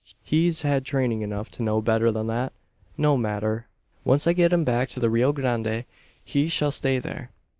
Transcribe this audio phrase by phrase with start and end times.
[0.23, 2.53] He's had training enough to know better than that.
[2.97, 3.67] No matter.
[4.03, 5.85] Once I get him back to the Rio Grande
[6.25, 7.29] he shall stay there.